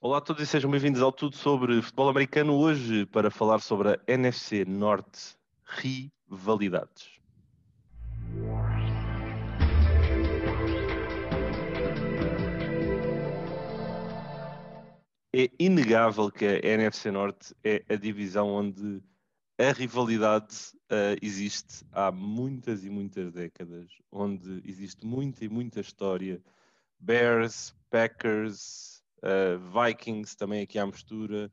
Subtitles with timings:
[0.00, 2.54] Olá a todos e sejam bem-vindos ao Tudo sobre Futebol Americano.
[2.54, 7.18] Hoje para falar sobre a NFC Norte Rivalidades.
[15.34, 19.02] É inegável que a NFC Norte é a divisão onde
[19.58, 20.54] a rivalidade
[20.92, 26.40] uh, existe há muitas e muitas décadas, onde existe muita e muita história.
[27.00, 31.50] Bears, Packers, uh, Vikings também aqui à mistura,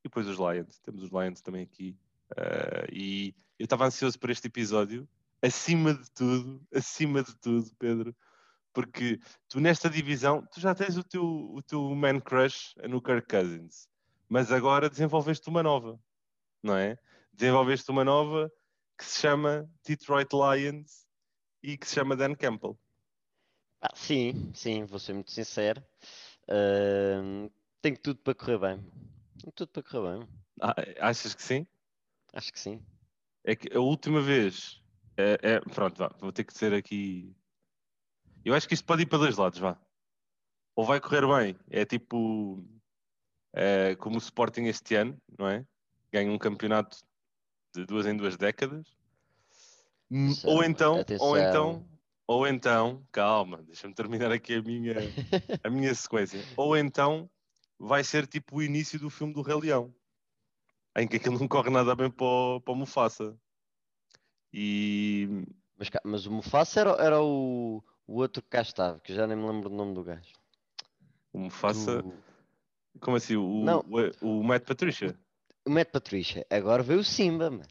[0.00, 0.78] e depois os Lions.
[0.80, 1.96] Temos os Lions também aqui.
[2.32, 5.08] Uh, e eu estava ansioso por este episódio,
[5.42, 8.14] acima de tudo, acima de tudo, Pedro,
[8.72, 13.26] porque tu nesta divisão, tu já tens o teu, o teu man crush no Kirk
[13.28, 13.88] Cousins,
[14.28, 15.98] mas agora desenvolveste uma nova,
[16.62, 16.98] não é?
[17.38, 18.52] desenvolveste uma nova
[18.98, 21.06] que se chama Detroit Lions
[21.62, 22.76] e que se chama Dan Campbell.
[23.80, 25.80] Ah, sim, sim, vou ser muito sincero.
[26.48, 27.50] Uh,
[27.82, 28.84] tem tudo para correr bem.
[29.42, 30.28] Tem tudo para correr bem.
[30.60, 31.66] Ah, achas que sim?
[32.32, 32.82] Acho que sim.
[33.44, 34.82] É que a última vez.
[35.16, 37.34] É, é, pronto, vá, vou ter que dizer aqui.
[38.44, 39.76] Eu acho que isto pode ir para dois lados, vá.
[40.74, 42.64] Ou vai correr bem, é tipo.
[43.52, 45.66] É, como o Sporting este ano, não é?
[46.12, 46.98] Ganha um campeonato
[47.74, 48.86] de duas em duas décadas.
[50.10, 51.86] Hum, ou então, ou então,
[52.28, 54.94] ou então, calma, deixa-me terminar aqui a minha,
[55.64, 56.38] a minha sequência.
[56.58, 57.28] Ou então
[57.78, 59.94] vai ser tipo o início do filme do Rei Leão,
[60.94, 63.34] em que aquilo não corre nada bem para o, para o Mufasa.
[64.52, 65.26] E...
[65.78, 69.36] Mas, mas o Mufasa era, era o, o outro que cá estava, que já nem
[69.36, 70.34] me lembro do nome do gajo.
[71.32, 72.02] O Mufasa.
[72.02, 72.12] Do...
[73.00, 73.36] Como assim?
[73.36, 73.82] O, não.
[74.20, 75.18] o, o Matt Patricia?
[75.66, 76.46] o Matt Patricia.
[76.50, 77.64] Agora veio o Simba, mano.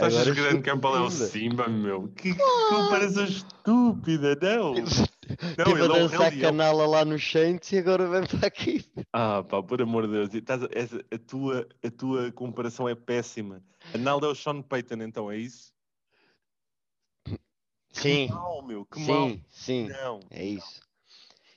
[0.00, 2.08] Achas que o Grande Campbell é o Simba, meu?
[2.08, 4.74] Que comparação estúpida, não!
[4.74, 8.84] Não, ele a é dançar é canala lá no Saints e agora vem para aqui.
[9.12, 10.34] Ah, pá, por amor de Deus.
[10.34, 13.62] Estás a, a, tua, a tua comparação é péssima.
[13.98, 15.72] Naldo é o Sean Payton, então, é isso?
[17.92, 18.28] Sim.
[18.28, 19.36] Que mal, meu, que sim, mal.
[19.50, 20.80] Sim, não, é isso.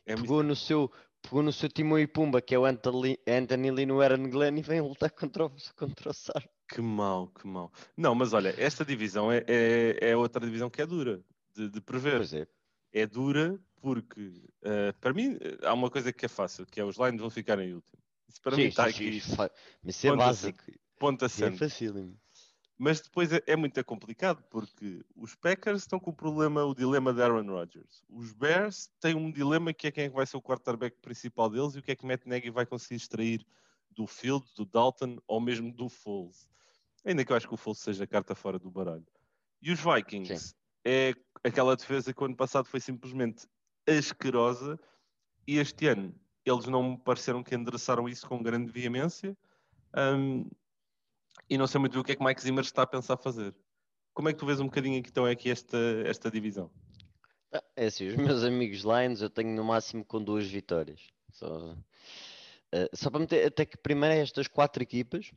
[0.06, 0.92] É Pegou no seu
[1.22, 4.58] pegou no seu Timão e Pumba, que é o Anthony, Anthony Lee no Aaron Glenn
[4.58, 6.44] e vem lutar contra o, contra o Sar.
[6.72, 7.72] Que mal, que mal.
[7.98, 11.22] Não, mas olha, esta divisão é, é, é outra divisão que é dura
[11.54, 12.22] de, de prever.
[12.34, 12.48] É.
[12.94, 14.22] É dura porque,
[14.64, 17.60] uh, para mim, há uma coisa que é fácil, que é os Lions vão ficar
[17.60, 18.00] em último.
[18.28, 19.22] Isso para sim, mim está aqui.
[19.84, 20.64] Isso é básico.
[20.98, 22.18] Ponta É fácil.
[22.78, 27.14] Mas depois é, é, muito complicado porque os Packers estão com o problema, o dilema
[27.14, 28.04] de Aaron Rodgers.
[28.10, 31.50] Os Bears têm um dilema que é quem é que vai ser o quarterback principal
[31.50, 33.46] deles e o que é que Matt Nagy vai conseguir extrair
[33.92, 36.48] do Field, do Dalton ou mesmo do Foles.
[37.04, 39.06] Ainda que eu acho que o Foles seja a carta fora do baralho.
[39.62, 40.56] E os Vikings Sim.
[40.86, 41.14] é
[41.44, 43.48] aquela defesa que o ano passado foi simplesmente
[43.88, 44.80] asquerosa
[45.48, 46.14] e este ano
[46.46, 49.38] eles não me pareceram que endereçaram isso com grande veemência.
[49.96, 50.50] Um,
[51.50, 53.54] e não sei muito o que é que Mike Zimmer está a pensar fazer.
[54.14, 56.72] Como é que tu vês um bocadinho aqui, então, aqui esta, esta divisão?
[57.54, 61.02] Ah, é assim, os meus amigos Lions eu tenho no máximo com duas vitórias.
[61.32, 65.32] Só, uh, só para meter até que primeiro estas quatro equipas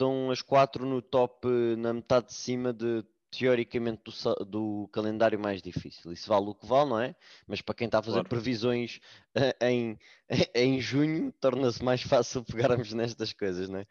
[0.00, 1.46] estão as quatro no top
[1.76, 6.10] na metade de cima de teoricamente do, do, calendário mais difícil.
[6.12, 7.14] Isso vale o que vale, não é?
[7.46, 8.28] Mas para quem está a fazer claro.
[8.28, 8.98] previsões
[9.36, 9.98] uh, em,
[10.54, 13.86] em junho, torna-se mais fácil pegarmos nestas coisas, não é?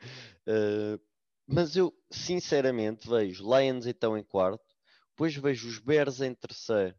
[0.48, 1.00] Uh,
[1.48, 4.64] mas eu, sinceramente, vejo Lions então em quarto,
[5.12, 6.96] depois vejo os Bears em terceiro,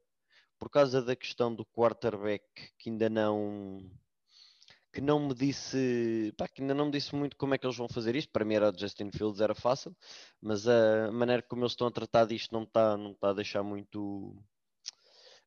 [0.59, 2.45] por causa da questão do quarterback
[2.79, 3.91] que ainda não
[4.93, 7.77] que não me disse pá, que ainda não me disse muito como é que eles
[7.77, 8.31] vão fazer isto.
[8.33, 9.97] Para mim era o Justin Fields, era fácil,
[10.41, 13.63] mas a maneira como eles estão a tratar disto não está não está a deixar
[13.63, 14.37] muito,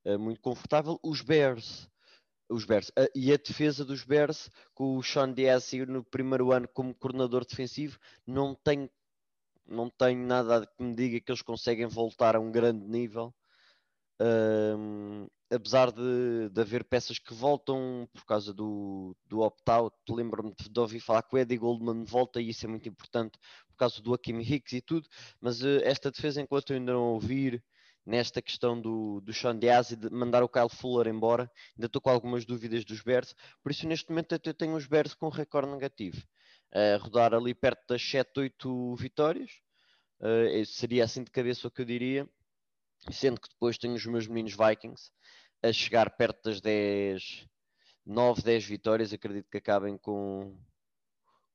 [0.06, 1.00] uh, muito confortável.
[1.04, 1.90] Os Bears
[2.50, 2.90] os Bears.
[2.90, 7.46] Uh, e a defesa dos Bears, com o Sean Diaz no primeiro ano como coordenador
[7.46, 8.90] defensivo, não tem,
[9.66, 13.34] não tem nada que me diga que eles conseguem voltar a um grande nível.
[14.22, 20.80] Uh, apesar de, de haver peças que voltam por causa do, do opt-out, lembro-me de,
[20.80, 24.14] ouvir falar que o Eddie Goldman volta e isso é muito importante por causa do
[24.14, 25.08] Hakim Hicks e tudo,
[25.40, 27.64] mas uh, esta defesa, enquanto eu ainda não ouvir
[28.06, 31.50] nesta questão do, do Sean Diaz e de mandar o Kyle Fuller embora.
[31.76, 35.14] Ainda estou com algumas dúvidas dos Bears, por isso neste momento eu tenho os Bears
[35.14, 36.22] com recorde negativo.
[36.72, 39.52] A rodar ali perto das 7, 8 vitórias.
[40.20, 42.28] Uh, seria assim de cabeça o que eu diria.
[43.12, 45.12] Sendo que depois tenho os meus meninos Vikings
[45.64, 47.48] a chegar perto das 10,
[48.06, 49.14] 9, 10 vitórias.
[49.14, 50.56] Acredito que acabem com,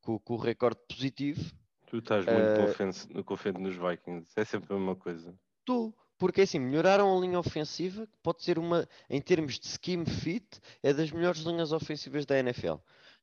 [0.00, 1.42] com, com o recorde positivo.
[1.86, 5.34] Tu estás muito uh, confiante nos Vikings, é sempre a mesma coisa.
[5.60, 10.04] Estou, porque assim, melhoraram a linha ofensiva, que pode ser uma, em termos de scheme
[10.04, 12.74] fit, é das melhores linhas ofensivas da NFL.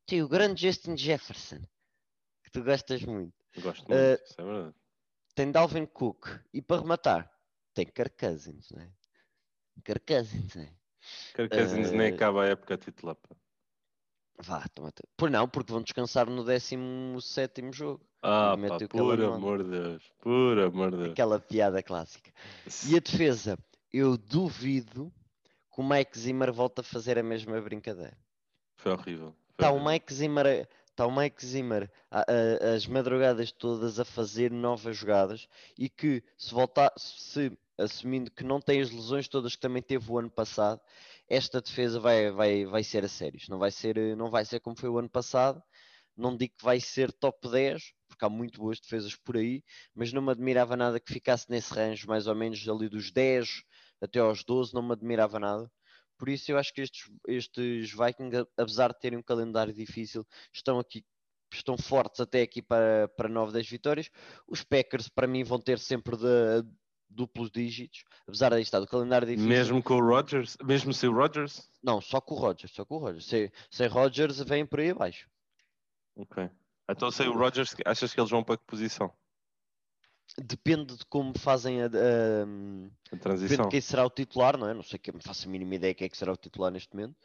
[0.08, 1.60] Tem o grande Justin Jefferson,
[2.44, 3.34] que tu gostas muito.
[3.62, 4.76] Gosto muito, Uh, isso é verdade.
[5.36, 6.28] Tem Dalvin Cook.
[6.54, 7.32] E para rematar,
[7.74, 8.90] tem Kirk Cousins, né?
[9.84, 10.70] Kirk Cousins, né?
[11.36, 13.18] Kirk Cousins nem uh, acaba a época titular.
[14.38, 18.06] Vá, toma Por não, porque vão descansar no 17 jogo.
[18.22, 21.12] Ah, pá, por amor de Deus, por amor de Deus.
[21.12, 22.32] Aquela piada clássica.
[22.88, 23.58] E a defesa,
[23.94, 25.14] eu duvido
[25.74, 28.18] que o Mike Zimmer volte a fazer a mesma brincadeira.
[28.78, 29.34] Foi horrível.
[29.58, 29.86] foi Está o.
[29.86, 35.48] Mike Zimmer, tá o Mike Zimmer a- a- as madrugadas todas a fazer novas jogadas
[35.78, 40.10] e que se voltar, se assumindo que não tem as lesões todas que também teve
[40.12, 40.80] o ano passado,
[41.30, 43.38] esta defesa vai, vai, vai ser a sério.
[43.38, 45.62] Isto Não vai ser, não vai ser como foi o ano passado.
[46.16, 49.64] Não digo que vai ser top 10, porque há muito boas defesas por aí,
[49.94, 53.64] mas não me admirava nada que ficasse nesse range, mais ou menos ali dos 10
[54.02, 55.70] até aos 12, não me admirava nada.
[56.18, 60.80] Por isso eu acho que estes, estes Vikings, apesar de terem um calendário difícil, estão
[60.80, 61.04] aqui,
[61.54, 64.10] estão fortes até aqui para, para 9, 10 vitórias.
[64.48, 66.64] Os Packers para mim vão ter sempre de,
[67.10, 69.48] duplos dígitos, apesar de estar do calendário difícil.
[69.48, 71.70] Mesmo com o Rodgers, mesmo sem o Rodgers?
[71.82, 73.26] Não, só com o Rodgers, só com o Rodgers.
[73.26, 75.28] Sem, sem Rodgers vem por aí abaixo.
[76.16, 76.50] Ok.
[76.90, 79.12] Então sem o Rodgers, achas que eles vão para que posição?
[80.38, 83.66] Depende de como fazem a, a- A Depende transição?
[83.66, 84.74] de quem será o titular, não é?
[84.74, 87.16] Não sei que faço a mínima ideia quem é que será o titular neste momento,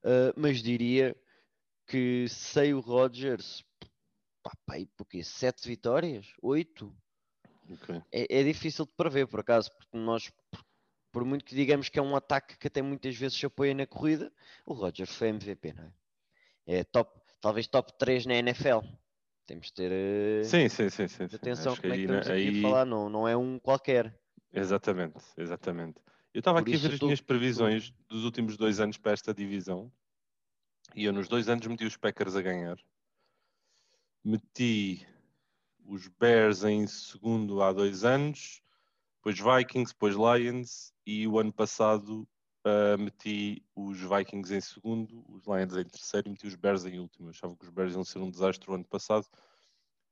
[0.00, 1.16] Uh, mas diria
[1.86, 3.64] que sem o Rodgers,
[4.42, 4.52] pá,
[4.96, 6.94] porque sete vitórias, oito,
[7.68, 8.00] Ok.
[8.12, 10.64] é, é difícil de prever por acaso, porque nós, por-
[11.10, 13.86] por muito que digamos que é um ataque que até muitas vezes se apoia na
[13.86, 14.32] corrida,
[14.64, 15.92] o Rodgers foi MVP, não é?
[16.66, 18.80] É top, talvez top 3 na NFL.
[19.48, 21.24] Temos de ter uh, Sim, sim, sim, sim.
[21.24, 23.58] atenção Acho como é que aí, estamos aqui aí- a falar, não, não é um
[23.58, 24.14] qualquer.
[24.52, 25.98] Exatamente, exatamente.
[26.34, 29.32] Eu estava aqui a ver as tô- minhas previsões dos últimos dois anos para esta
[29.32, 29.90] divisão.
[30.94, 32.76] E eu nos dois anos meti os Packers a ganhar.
[34.22, 35.06] Meti
[35.86, 38.60] os Bears em segundo há dois anos,
[39.16, 42.28] depois Vikings, depois Lions, e o ano passado
[42.68, 46.98] ah, meti os Vikings em segundo, os Lions em terceiro e meti os Bears em
[46.98, 47.26] último.
[47.28, 49.26] Eu achava que os Bears iam ser um desastre o ano passado.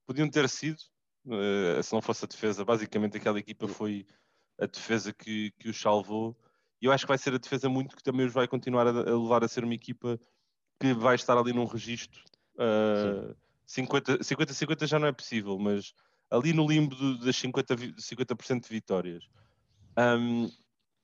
[0.06, 0.78] Podiam ter sido,
[1.28, 2.64] eh, se não fosse a defesa.
[2.64, 4.06] Basicamente, aquela equipa foi
[4.60, 6.36] a defesa que, que os salvou.
[6.80, 8.90] E eu acho que vai ser a defesa muito que também os vai continuar a,
[8.90, 10.18] a levar a ser uma equipa
[10.80, 12.22] que vai estar ali num registro.
[12.58, 13.34] ah,
[13.66, 15.92] 50 50-50 já não é possível, mas
[16.30, 19.24] ali no limbo do- das 50%, vi- 50 de vitórias.
[19.96, 20.48] Ahm,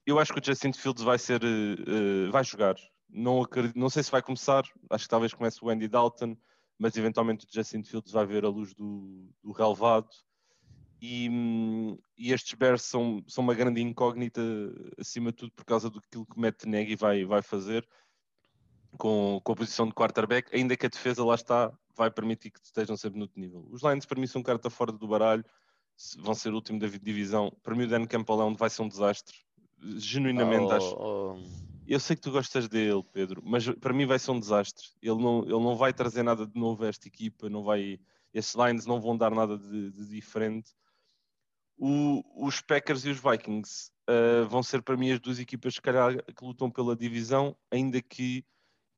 [0.06, 2.76] eu acho que o Justin Fields vai ser, eh, vai jogar.
[3.08, 6.36] Não, acredito- não sei se vai começar, acho que talvez comece o Andy Dalton,
[6.78, 10.08] mas eventualmente o Justin Fields vai ver a luz do, do relevado.
[11.00, 11.28] E,
[12.16, 14.40] e estes Bears são, são uma grande incógnita,
[14.98, 17.86] acima de tudo, por causa do que Matt Nagy vai, vai fazer
[18.96, 22.60] com, com a posição de quarterback, ainda que a defesa lá está, vai permitir que
[22.62, 23.66] estejam sempre no outro nível.
[23.70, 25.44] Os Lions, para mim, são carta fora do baralho,
[26.18, 27.52] vão ser o último da divisão.
[27.62, 29.36] Para mim, o Dan Campbell é um- vai ser um desastre.
[29.98, 30.96] Genuinamente, Oh, acho.
[30.98, 31.36] oh,
[31.86, 34.86] Eu sei que tu gostas dele, Pedro, mas para mim vai ser um desastre.
[35.02, 37.98] Ele não, ele não vai trazer nada de novo a esta equipa, não vai,
[38.32, 40.72] estes Lions não vão dar nada de, de diferente.
[41.76, 45.82] O- os Packers e os Vikings ah, vão ser para mim as duas equipas se
[45.82, 48.44] calhar, que lutam pela divisão, ainda que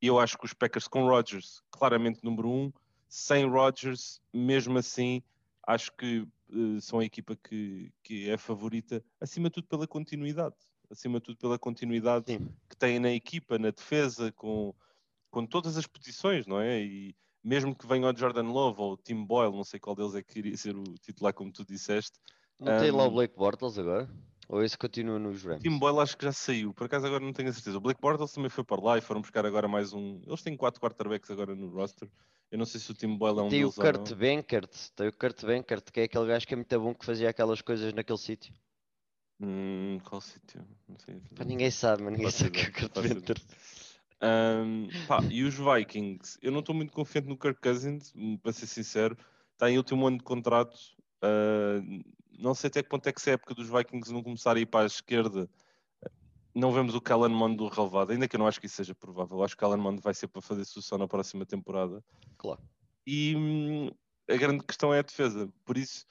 [0.03, 2.73] eu acho que os Packers com Rodgers, claramente número um,
[3.09, 5.23] sem Rodgers, mesmo assim,
[5.67, 9.87] acho que eh, são a equipa que, que é a favorita, acima de tudo pela
[9.87, 10.57] continuidade.
[10.95, 12.49] Acima de tudo pela continuidade sim.
[12.69, 14.73] que têm na equipa, na defesa, com,
[15.31, 16.81] com todas as posições, não é?
[16.81, 20.15] E mesmo que venha o Jordan Love ou o Tim Boyle, não sei qual deles
[20.15, 22.19] é que iria ser o titular, como tu disseste.
[22.59, 24.09] Não tem lá o Um, Blake Bortles agora?
[24.49, 25.63] Ou esse continua nos Rams?
[25.63, 27.77] Tim Boyle acho que já saiu, por acaso agora não tenho a certeza.
[27.77, 30.21] O Blake Bortles também foi para lá e foram buscar agora mais um.
[30.27, 32.09] Eles têm quatro quarterbacks agora no roster.
[32.51, 33.85] Eu não sei se o Tim Boyle é um tem o deles não.
[33.85, 37.05] Kurt Benkert, tem o Kurt Benkert, que é aquele gajo que é muito bom que
[37.05, 38.55] fazia aquelas coisas naquele sítio.
[39.41, 40.67] Hum, qual sítio?
[40.89, 41.21] Não sei.
[41.35, 43.43] Pá, ninguém sabe, mas ninguém sabe que é o Benkert.
[44.23, 48.53] Um, pá, e os Vikings, eu não estou muito confiante no Kirk Cousins, hum, para
[48.53, 49.19] ser sincero,
[49.53, 50.77] está em último ano de contrato.
[51.23, 52.03] Uh,
[52.39, 54.61] não sei até que ponto é que se a época dos Vikings não começar a
[54.61, 55.49] ir para a esquerda,
[56.55, 59.43] não vemos o Mond do relevado, ainda que eu não acho que isso seja provável.
[59.43, 62.03] Acho que o Mond vai ser para fazer sucessão na próxima temporada.
[62.39, 62.61] Claro.
[63.07, 63.91] E hum,
[64.31, 65.53] a grande questão é a defesa.
[65.65, 66.07] Por isso,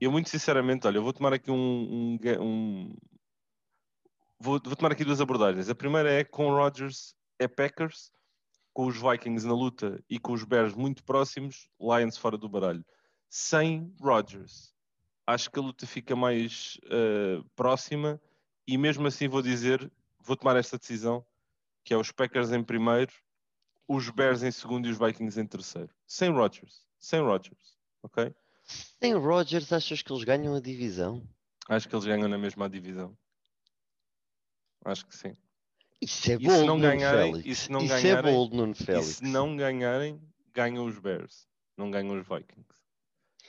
[0.00, 1.56] eu muito sinceramente, olha, eu vou tomar aqui um.
[1.56, 2.96] um, um-
[4.38, 5.68] vou, vou tomar aqui duas abordagens.
[5.68, 8.10] A primeira é com Rodgers é Packers,
[8.72, 12.84] com os Vikings na luta e com os Bears muito próximos, Lions fora do baralho.
[13.28, 14.74] Sem Rodgers,
[15.26, 18.20] acho que a luta fica mais eh, próxima
[18.66, 21.24] e mesmo assim vou dizer, vou tomar esta decisão,
[21.84, 23.12] que é os Packers em primeiro,
[23.88, 25.90] os Bears em segundo e os Vikings em terceiro.
[26.06, 26.86] Sem Rodgers.
[26.98, 27.76] Sem Rodgers.
[28.02, 28.32] Ok?
[29.02, 31.22] Sem Rodgers, achas que eles ganham a divisão?
[31.68, 33.16] Acho que eles ganham na mesma divisão.
[34.84, 35.34] Acho que sim.
[36.00, 37.46] Isso é E se bold, não Nuno ganharem- Félix.
[37.48, 39.06] e se não Isso é ganharem- bold, Nuno E Félix.
[39.06, 40.20] se não ganharem,
[40.54, 41.46] ganham os Bears.
[41.76, 42.66] Não ganham os Vikings.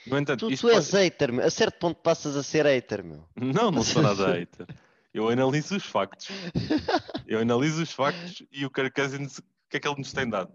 [0.06, 1.46] No entanto, Tu, tu és pode- hater, meu.
[1.46, 3.26] A certo ponto passas a ser hater, meu.
[3.36, 4.66] Não, não sou nada hater.
[5.14, 6.28] Eu analiso os factos.
[7.26, 10.28] Eu analiso os factos e o Kirk Cousins, o que é que ele nos tem
[10.28, 10.52] dado?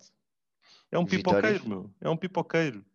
[0.91, 1.53] É um Vitórias.
[1.59, 1.93] pipoqueiro, meu.
[2.01, 2.85] É um pipoqueiro.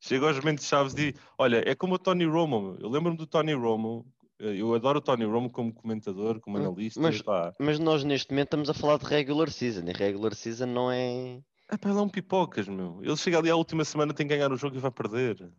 [0.00, 2.76] Chega aos momentos chaves e olha, é como o Tony Romo.
[2.80, 4.06] Eu lembro-me do Tony Romo.
[4.38, 7.00] eh, Eu adoro o Tony Romo como comentador, como Hum, analista.
[7.00, 7.22] mas-.
[7.58, 9.84] Mas nós neste momento estamos a falar de regular season.
[9.88, 11.40] E regular season não é.
[11.68, 13.00] É pá, ele é um pipocas, meu.
[13.02, 15.50] Ele chega ali à última semana, tem que ganhar o jogo e vai perder.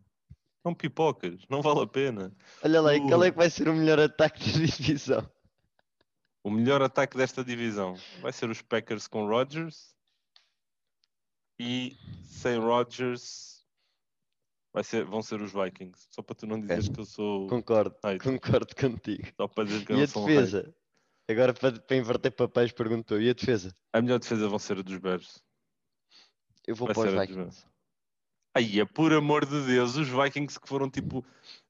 [0.63, 2.31] É um pipocas, não vale a pena.
[2.63, 5.29] Olha lá, O- qual é que vai ser o melhor ataque da divisão?
[6.43, 9.93] O melhor ataque desta divisão vai ser os Packers com Rodgers
[11.59, 13.56] e sem Rodgers
[14.73, 16.07] vai ser, vão ser os Vikings.
[16.11, 19.27] Só para tu não dizeres que eu sou Concordo, concordo contigo.
[19.35, 20.75] Só para dizer que eu E não a sou defesa?
[21.29, 23.19] Agora para, para inverter papéis perguntou.
[23.21, 23.75] E a defesa?
[23.91, 25.43] A melhor defesa vão ser a dos Bears.
[26.65, 27.65] Eu vou Vai para os Vikings.
[28.53, 31.23] Aí, é por amor de Deus, os Vikings que foram tipo.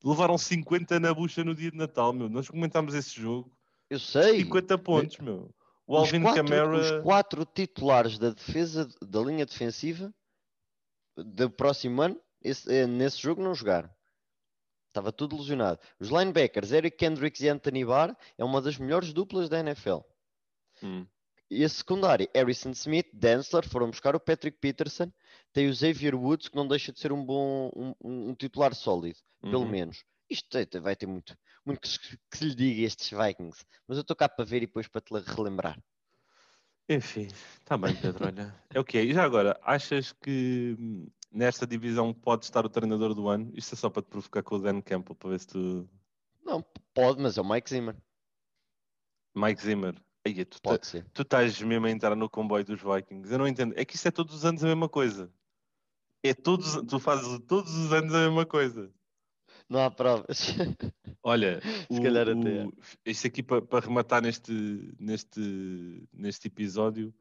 [0.04, 2.30] Levaram 50 na bucha no dia de Natal, meu.
[2.30, 3.51] Nós comentámos esse jogo.
[3.89, 4.39] Eu sei.
[4.39, 5.54] 50 pontos, meu.
[5.86, 6.77] O Os Alvin quatro, Kamara.
[6.77, 10.13] os quatro titulares da defesa da linha defensiva
[11.16, 13.89] do próximo ano, esse- eh, nesse jogo não jogaram.
[14.88, 15.80] Estava tudo lesionado.
[16.00, 20.00] Os linebackers, Eric Kendricks e Anthony Barr, é uma das melhores duplas da NFL.
[20.82, 21.06] Hum.
[21.50, 25.12] E a secundária, Harrison Smith, Densler, foram buscar o Patrick Peterson,
[25.54, 29.20] tem o Xavier Woods, que não deixa de ser um bom um, um- titular sólido,
[29.42, 29.70] pelo Uhum.
[29.70, 30.04] menos.
[30.30, 32.00] Isto tem- vai ter muito, muito que, se-
[32.30, 35.00] que se lhe diga estes Vikings, mas eu estou cá para ver e depois para
[35.00, 35.80] te le- relembrar.
[36.89, 37.27] Enfim,
[37.62, 38.25] está bem, Pedro.
[38.25, 39.04] Olha, é o que é.
[39.04, 43.51] E já agora, achas que hum, nesta divisão pode estar o treinador do ano?
[43.53, 45.88] Isto é só para te provocar com o Dan Campbell, para ver se tu.
[46.44, 46.63] Não,
[46.94, 47.96] pode, mas é o Mike Zimmer.
[49.36, 49.96] Mike Zimmer.
[50.25, 51.06] Aí, tu, ta- Pode ser.
[51.13, 53.32] tu estás mesmo a entrar no comboio dos Vikings.
[53.32, 53.74] Eu não entendo.
[53.77, 55.32] É que isto é todos os anos a mesma coisa.
[56.24, 58.91] É todos, tu fazes todos os anos a mesma coisa.
[59.70, 60.48] Não há provas.
[61.24, 62.65] Olha, Se calhar até é.
[62.65, 62.74] o,
[63.06, 64.51] isto aqui para, para rematar neste,
[65.00, 67.13] neste, neste episódio,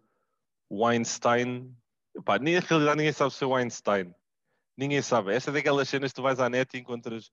[0.68, 1.76] o Einstein,
[2.24, 4.14] pá, nem, na realidade ninguém sabe se é o Einstein.
[4.76, 5.34] Ninguém sabe.
[5.34, 7.30] Esta é daquelas cenas que tu vais à net e encontras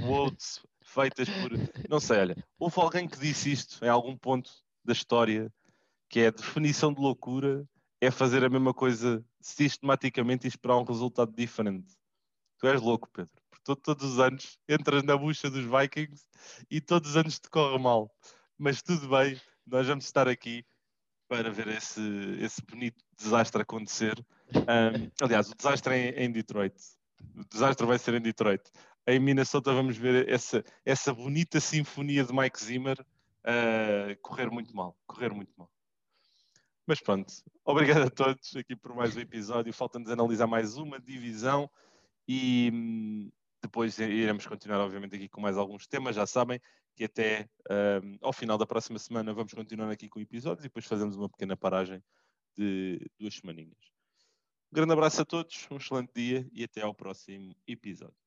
[0.00, 1.50] quotes feitas por.
[1.88, 4.50] Não sei, olha, houve alguém que disse isto em algum ponto
[4.84, 5.52] da história,
[6.08, 7.66] que é a definição de loucura
[8.00, 11.94] é fazer a mesma coisa sistematicamente e esperar um resultado diferente.
[12.58, 13.32] Tu és louco, Pedro.
[13.50, 16.26] Porque to- todos os anos entras na bucha dos Vikings
[16.70, 18.10] e todos os anos te corre mal.
[18.58, 20.64] Mas tudo bem, nós vamos estar aqui
[21.28, 22.00] para ver esse,
[22.40, 24.24] esse bonito desastre acontecer.
[24.54, 26.74] Ahm, aliás, o desastre é em, em Detroit.
[27.36, 28.62] O desastre vai ser em Detroit.
[29.06, 33.04] Em Minnesota vamos ver essa, essa bonita sinfonia de Mike Zimmer
[33.44, 34.96] ah, correr muito mal.
[35.06, 35.70] Correr muito mal.
[36.86, 37.32] Mas pronto,
[37.64, 39.72] obrigado a todos aqui por mais um episódio.
[39.72, 41.70] Falta-nos analisar mais uma divisão
[42.26, 43.30] e hum,
[43.62, 46.16] depois iremos continuar, obviamente, aqui com mais alguns temas.
[46.16, 46.60] Já sabem
[46.94, 47.48] que até
[48.02, 51.28] hum, ao final da próxima semana vamos continuar aqui com episódios e depois fazemos uma
[51.28, 52.02] pequena paragem
[52.56, 53.78] de duas semaninhas.
[54.72, 58.23] Um grande abraço a todos, um excelente dia e até ao próximo episódio.